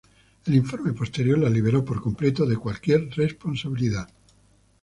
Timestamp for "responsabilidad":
3.11-4.09